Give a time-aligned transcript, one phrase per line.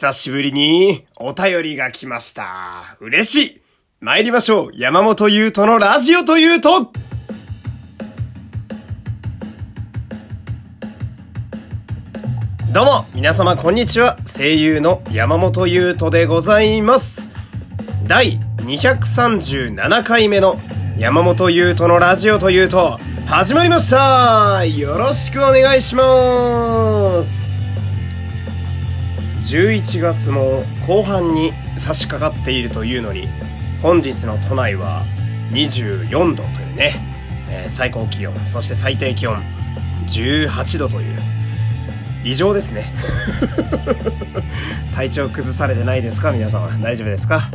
[0.00, 2.96] 久しぶりにお便りが来ました。
[3.00, 3.60] 嬉しい
[4.00, 6.90] 参りましょう山本優斗のラジオというと
[12.72, 14.16] どうも、皆様こんにちは。
[14.24, 17.28] 声優の山本優斗でございます。
[18.08, 20.56] 第237回目の
[20.96, 27.59] 山本優斗のラジオというと、始まりましたよろしくお願いします
[29.50, 33.26] 11月も後半に差し掛かっているというのに、
[33.82, 35.02] 本日の都内は
[35.50, 36.92] 24度というね、
[37.50, 39.34] えー最高気温、そして最低気温
[40.06, 41.18] 18度という、
[42.22, 42.84] 異常ですね。
[44.94, 46.68] 体調崩されてないですか皆様？
[46.80, 47.50] 大丈夫ですか？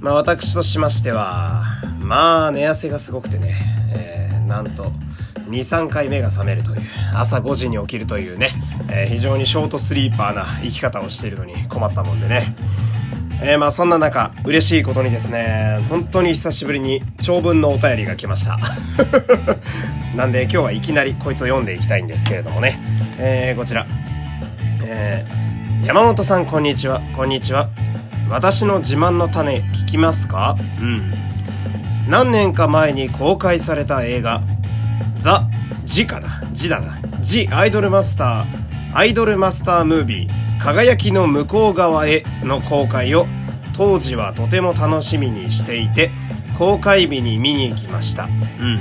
[0.00, 1.62] まあ私としましては
[2.00, 3.54] まあ寝汗がすごくてね、
[3.94, 4.90] えーなんと
[5.48, 6.80] 23回目が覚めるという
[7.14, 8.48] 朝5時に起きるというね、
[8.90, 12.42] えー非常にショートスリーパーな生き方をしているのに困ったもんでね。
[13.42, 18.58] えーまあそんな中嬉しいことにですね本当に久しぶりに長文のお便りが来ました。
[20.16, 22.78] なんで今日はいきなりこいつを読んでいきたいんですけれどもね、
[23.18, 23.86] えーこちら、
[24.84, 27.00] えー山本さんこんにちは。
[27.16, 27.68] こんにちは。
[28.28, 30.56] 私の自慢の種聞きますか？
[30.80, 31.12] うん。
[32.10, 34.40] 何年か前に公開された映画
[35.18, 35.44] ザ・
[35.84, 43.26] ジかなジだなジ・アイドルマスターアイドルマスタームービー輝きの向こう側への公開を
[43.76, 46.10] 当時はとても楽しみにしていて
[46.58, 48.24] 公開日に見に行きました。
[48.24, 48.78] うん。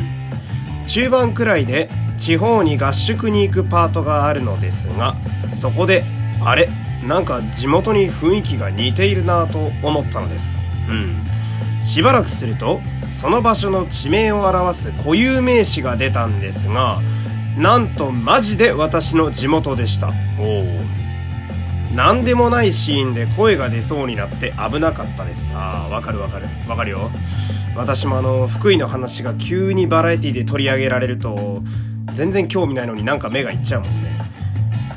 [0.88, 5.16] 中盤くらいで地方に合宿に行くパートがあるのですが
[5.54, 6.04] そこで
[6.44, 6.70] あれ
[7.06, 10.60] なんか地元に雰囲気が似ているなぁと思ったのです。
[10.90, 11.24] うん。
[11.84, 12.82] しばらくすると
[13.20, 17.00] その場所の地名を表す固有名詞が出たんですが
[17.58, 20.12] なんとマジで私の地元でした。
[20.40, 20.64] おお
[21.96, 25.52] 何でもないシーンで声が出そうになって危なかったです。
[25.56, 26.46] あーわかるわかる。
[26.70, 27.10] わかるよ。
[27.76, 31.64] 私もあの福井の話が急にバラエティで取り上げられると
[32.14, 34.20] 全然興味ないのになんか目がいっちゃうもんね。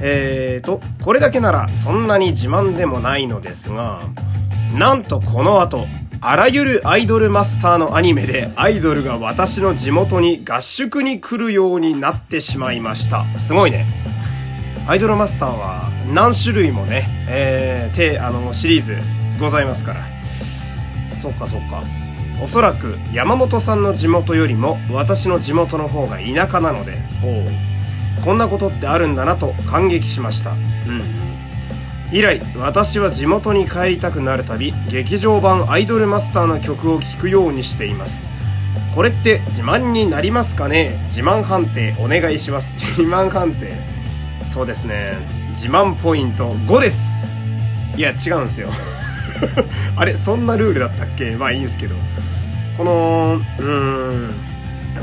[0.03, 4.03] えーとこれだけならそんなに自慢でもないのですが
[4.79, 5.87] なんとこの後
[6.23, 13.25] あらゆるアイドルマスターのアニメでアイドルが私の地元に合宿に来るようになってしまいました。
[13.39, 13.87] すごいね。
[14.87, 18.99] アイドルマスターは何種類もね、えー、てあのシリーズ
[19.41, 20.05] ございますから。
[21.15, 21.83] そうかそうか。
[22.45, 28.23] おそらく山本さんの地元よりも私の地元の方が田舎なのでおう。
[28.23, 30.51] こんなことってあるんだなと感激しました。
[30.51, 31.30] うん
[32.13, 38.33] 以来私は地元に帰りたくなるたび劇場版アイドルマスターの曲を聴くようにしています。
[38.95, 40.99] これって自慢になりますかね？
[41.05, 42.75] 自慢判定お願いします。
[42.75, 43.73] 自慢判定。
[44.45, 45.13] そうですね。
[45.51, 47.29] 自慢ポイント5です。
[47.97, 48.69] いや違うんですよ。
[49.97, 51.37] あれそんなルールだったっけ？
[51.37, 51.95] まあいいんですけど。
[52.77, 54.31] このうん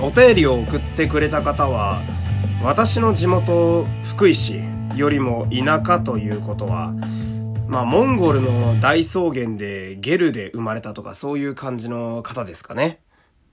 [0.02, 2.02] お便りを送ってくれた方は
[2.64, 4.62] 私の地元福井市
[4.98, 6.94] よりも田舎ということは
[7.68, 13.00] まあモンゴルの大草原でゲルで生まれたとかそういう感じの方ですかね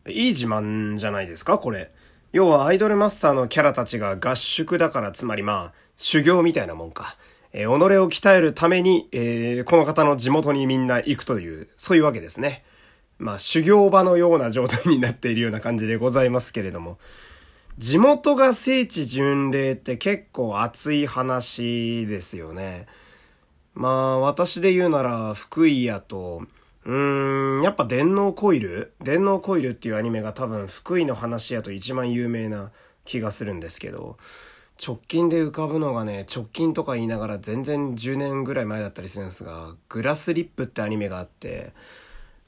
[0.08, 1.92] いい自慢じゃないですかこれ
[2.32, 7.16] 要はアイドルマスターのキャラたちが合宿だからつまりまあ修行みたいなもんか。
[7.52, 12.64] えー己を鍛えるために、えーこの方の地元にみんな行くという、そういうわけですね。
[13.18, 16.98] まあ修行場のような状態になっているような感じでございますけれども。
[17.76, 22.86] 地元が聖地巡礼って結構熱い話ですよね。
[23.74, 26.42] まあ私で言うなら福井やと、
[26.84, 28.92] うーん、やっぱ電脳コイル？
[29.02, 32.70] 電脳コイルっていうアニメが多分福井の話やと一番有名な
[33.04, 34.18] 気がするんですけど、
[34.80, 41.72] 直近で浮かぶのがね、直近とか言いながら全然10年ぐらい前だったりするんですが、グラスリップってアニメがあって、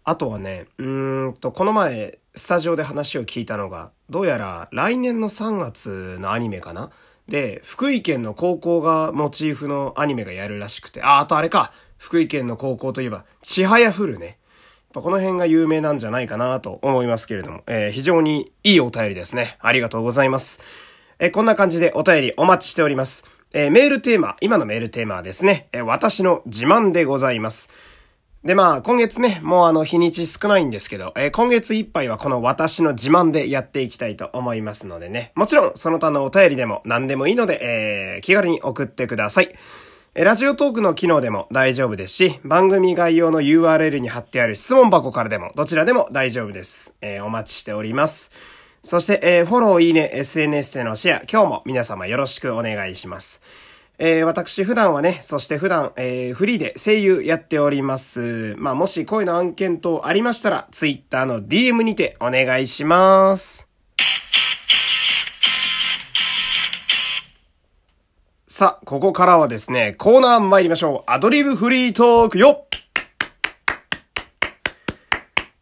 [0.09, 6.91] あとはね、うーんと、この前、スタジオで話を聞いたのが、どうやら来年の3月のアニメかな？
[7.27, 14.39] で、福井県の高校がモチーフのアニメがやるらしくて、あ、あとあれか、福井県の高校といえば、ちはやふるね。
[14.95, 19.57] この辺が有名なんじゃないかなと思いますけれども、えー非常にいいお便りですね。
[19.61, 20.61] ありがとうございます。
[21.19, 23.25] えーこんな感じでお便りお待ちしております。
[23.53, 27.71] えーメールテーマ、今のメールテーマはですね、え私の自慢でございます。
[28.47, 35.33] で、まあ、今月ね、もうあの、日にち少ないんですけど、えー今月いっぱいはこの私の自慢でやっていきたいと思いますのでね。
[35.35, 39.53] もちろん、その他のお便りでも何でもいいので、えー気軽に送ってください。
[40.15, 46.95] えラジオトークの機能でも大丈夫ですし、番組概要の URL に貼ってある質問箱からでも、どちらでも大丈夫です。
[47.01, 48.31] えーお待ちしております。
[48.85, 53.41] そして、えーフォロー、いいね、SNS でのシェア、今日も皆様よろしくお願いします。
[53.99, 58.55] えー、私普段はね、そして普段、えー、フリーで声優やっております。
[58.59, 63.67] まあ、もし声の案件等ありましたら、ツイッターの DM にてお願いします。
[68.47, 71.11] さあ、ここからはですね、コーナー参りましょう。
[71.11, 72.67] アドリブフリートークよ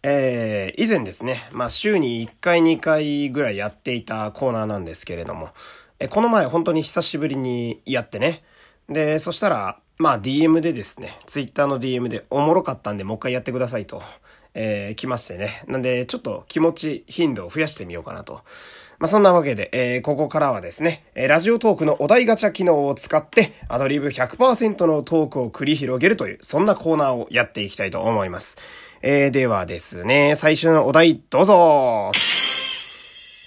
[0.03, 5.51] えー、以前ですね、まあ週に1回2回ぐらいやっていたコーナーなんですけれども、
[5.99, 8.43] えこの前本当に久しぶりにやってね。
[8.89, 14.03] で、そしたら、まあ DM でですね、Twitter の DM でおもろかったんでもう一回やってくださいと、
[14.55, 15.63] えー、来ましてね。
[15.67, 18.41] なんで、ちょっと気持ち、頻度を増やしてみようかなと。
[18.99, 28.57] まあ、そんなわけで、えー、ここからはですね、え、ラジオトークのお題ガチャ機能を使って、アドリブ100%のトークを繰り広げるという、そんなコーナーをやっていきたいと思います。
[29.03, 32.13] えー、ではですね、最初のお題、どうぞ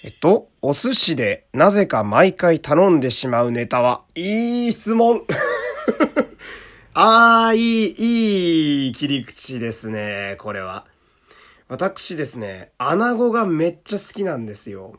[0.08, 5.24] えっと、お寿司でなぜか毎回頼んでしまうネタは、いい質問
[6.96, 10.86] あー、いい、いい切り口ですね、これは。
[11.68, 14.96] 私ですね、穴子がめっちゃ好きなんですよ。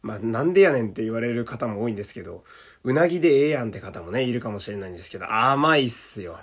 [0.00, 2.42] まあ、なんでやねんって言われる方も多いんですけど、
[2.82, 6.38] うなぎでええやんって方もね、いるかもしれないんですけど、甘いっすよ。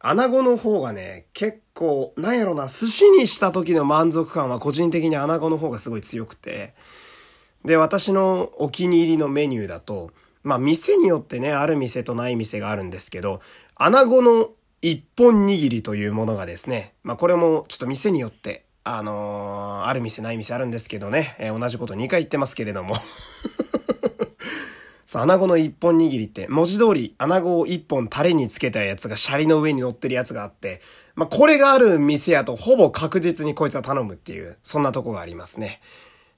[0.00, 6.72] 穴子の方がね、結構、なんやろな、寿司にした時の満足感は個人的に穴子の方がすごい強くて、
[7.68, 10.10] で、私のお気に入りのメニューだと、
[10.42, 13.40] まあ、店によってね、ある店とない店があるんですけど、
[13.76, 14.50] 穴子の
[14.82, 22.94] 一本握りというものがですね、まあ、これもちょっと店によってあのー、ある店ない店あるんですけどね、えー、同じこと2回言ってますけれども
[25.04, 30.80] さあ、 穴子の一本握りって、文字通り穴子を一本タレにつけたやつがシャリの上に乗ってるやつがあって、
[31.16, 35.82] まあ、これがある店やとほぼ確実にこいつは頼むっていう、そんなとこがありますね。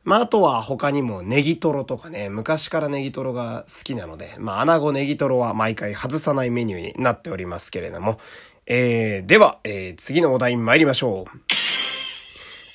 [0.03, 8.19] まあ、あとは他にもネギトロとかね、昔からネギトロが好きなので、まあ、穴子ネギトロは毎回外さないメニューになっておりますけれども、
[8.67, 11.27] えー、では、えー、次のお題に参りましょ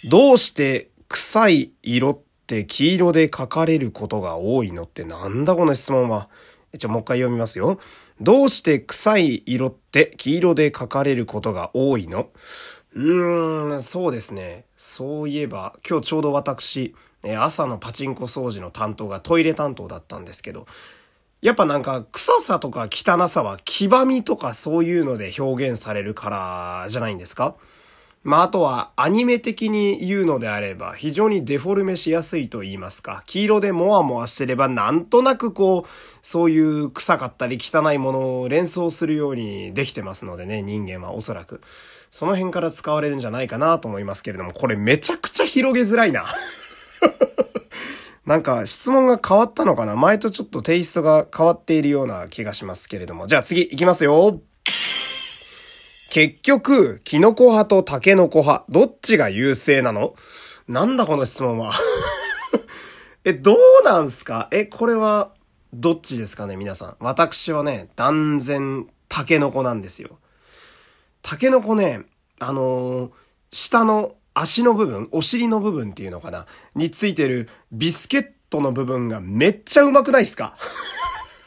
[0.06, 0.10] う。
[0.10, 6.30] どうして臭い色って黄色で書かれることが多いのってなんだこの質問は。
[6.78, 7.80] ちょ、もう一回読みますよ。
[8.20, 12.28] どうして臭い色って黄色で書かれることが多いの？
[12.94, 14.66] うーん、そうですね。
[14.76, 16.94] そういえば、今日ちょうど私、
[17.38, 20.68] 朝のパチンコ掃除の担当がトイレ担当だったんですけど、
[21.42, 27.56] やっぱなんか臭さとか汚さは黄ばみとかそういうので表現されるからじゃないんですか？
[28.24, 35.90] まあ、あとはアニメ的に言うのであれば非常にデフォルメしやすいと言いますか、黄色でモワモワしてればなんとなくこう、
[36.24, 41.62] そういう臭かったり汚いものを連想するようにできてますのでね、人間はおそらく。
[42.10, 46.26] その辺から使われるんじゃないかなと思いますけれども、これめちゃくちゃ広げづらいな。
[48.26, 49.96] なんか質問が変わったのかな？
[49.96, 53.28] 前とちょっとテイストが変わっているような気がしますけれども。
[53.28, 54.42] じゃあ次行きますよ。
[56.10, 60.16] 結局、キノコ派とタケノコ派、どっちが優勢なの？
[60.68, 61.72] なんだこの質問は
[63.26, 64.48] え、どうなんすか？
[64.52, 65.34] え、これは、
[65.74, 66.96] どっちですかね皆さん？
[67.00, 70.18] 私はね、断然、タケノコなんですよ。
[71.22, 72.04] タケノコね、
[72.40, 73.12] あのー、
[73.52, 76.46] 下の足の部分、お尻の部分っていうのかな？
[76.76, 80.56] についてるビスケットの部分がめっちゃうまくないっすか？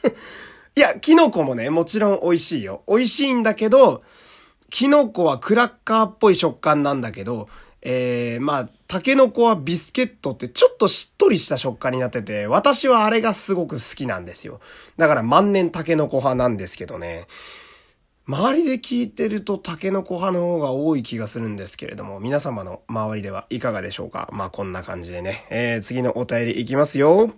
[0.75, 2.83] いや、キノコもね、もちろん美味しいよ。
[2.87, 4.03] 美味しいんだけど、
[4.69, 7.47] キノコはクラッカーっぽい食感なんだけど、
[7.81, 14.59] えー、まあ、タケノコはビスケットってちょっとしっとりした食感になってて、私はあれがすごく好きなんですよ。
[14.97, 17.25] だから万年タケノコ派なんですけどね。
[18.29, 24.29] 周りで聞いてるとタケノコ派の方が多い気がするんですけれども、皆様の周りではいかがでしょうか？
[24.31, 25.47] まあこんな感じでね。
[25.49, 27.33] えー、次のお便りいきますよ。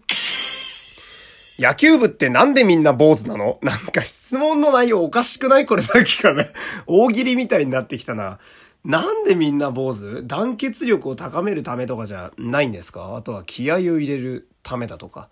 [1.57, 3.57] 野球部ってなんでみんな坊主なの？
[3.61, 5.65] なんか質問の内容おかしくない？
[5.65, 6.49] これさっきからね
[6.87, 8.39] 大喜利みたいになってきたな。
[8.83, 10.27] なんでみんな坊主？
[10.27, 13.15] 団結力を高めるためとかじゃないんですか？
[13.15, 15.29] あとは気合を入れるためだとか。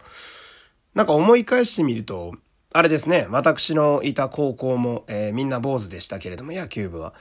[0.95, 2.33] なんか思い返してみると、
[2.71, 7.15] あれですね、私のいた高校も、えー、みんな坊主でしたけれども、野球部は。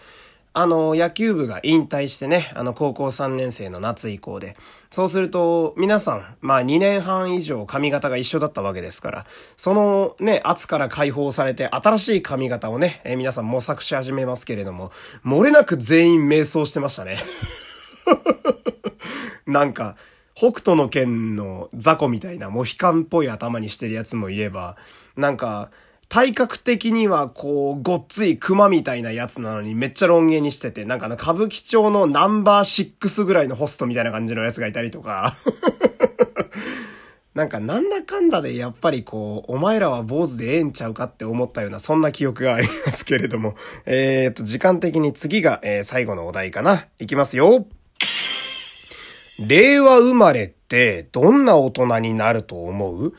[0.53, 4.59] あの、野球部が引退してね、あの、高校3年生の夏以降で。
[4.91, 9.27] そうすると、皆さん、まあ2年半以上髪型が一緒だったわけですから、
[9.57, 14.91] そのね、圧から解放されて新しい髪型をね、えー、皆さん模索し始めますけれども、
[15.25, 17.17] 漏れなく全員瞑想してましたね。
[19.47, 19.97] なんか、
[20.39, 24.77] 北斗の剣の雑魚みたいなモヒカンっぽい頭にしてるやつもいれば、
[25.17, 25.73] なんか、
[26.09, 35.35] 体格的にはこう、ごっつい熊みたいなやつなのにめっちゃロン毛にしてて、なんかの歌舞伎町のナンバー6ぐらいのホストみたいな感じのやつがいたりとか
[37.35, 43.57] なんかなんだかんだでやっぱりこう、お前らは坊主でええんちゃうかって思ったような、そんな記憶がありますけれども。
[43.87, 46.87] えー、っと、時間的に次が、え、最後のお題かな。
[47.01, 47.67] いきますよ。
[49.41, 53.15] 令和生まれってどんな大人になると思う？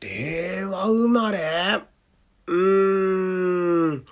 [0.00, 1.80] 令和生まれ？
[2.46, 4.04] うーん。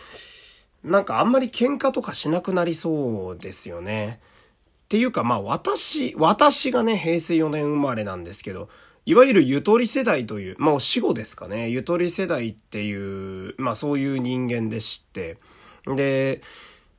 [0.85, 4.21] なんかあんまり喧嘩とかしなくなりそうですよね。
[4.85, 8.69] っていうかまあ私、私がね、平成4年生まれなんですけど、
[9.05, 11.69] いわゆるゆとり世代という、まあ死後ですかね。
[11.71, 15.39] ゆとり世代っていう、まあそういう人間でして。
[15.87, 16.41] で、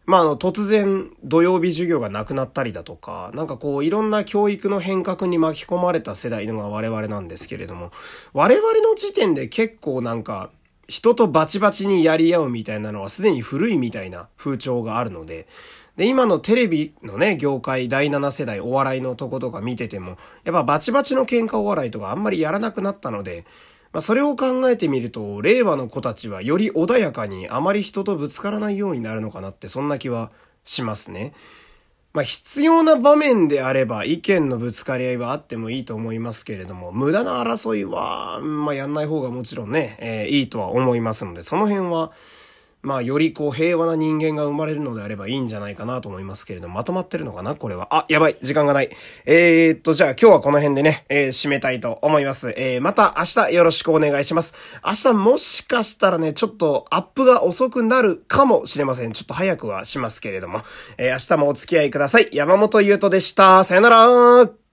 [0.07, 7.91] まあ、あの、突然土曜日授業がなくなったりだとか、なんかこう、いろんな教育の変革に巻き込まれた世代のが我々なんですけれども、
[8.31, 10.49] 我々の時点で結構なんか、
[10.87, 15.45] 人とバチバチにやり合うみたいなのはすでに古いみたいな風潮があるので、
[15.97, 23.43] で、今のテレビのね、業界第7世代お笑いのとことか見てても、やっぱバチバチの喧嘩お笑いとかあんまりやらなくなったので、
[23.97, 30.29] まあ、それを考えてみると、令和の子たちはより穏やかにあまり人とぶつからないようになるのかなって、そんな気は
[30.63, 31.33] しますね。
[32.13, 42.11] まあ、必要な場面であれば意見のぶつかり合いはあってもいいと思いますけれども、無駄な争いは、まあ、やんない方がもちろんね、えー、いいとは思いますので、その辺は、
[42.83, 47.55] まあ、よりこう平和な人間が生まれるのであればいいんじゃないかなと思いますけれど、まとまってるのかな？
[47.55, 47.93] これは。
[47.93, 48.37] あ、やばい。
[48.41, 48.89] 時間がない。
[49.25, 52.53] えー、っと、じゃあ今日はこの辺でね、えー、締めたいと思います。
[52.55, 54.53] えー、また明日よろしくお願いします。
[54.85, 59.11] 明日もしかしたらね、ちょっとアップが遅くなるかもしれません。
[59.11, 60.61] ちょっと早くはしますけれども、
[60.97, 62.29] えー、明日もお付き合いください。
[62.31, 63.63] 山本優斗でした。
[63.63, 64.66] さよなら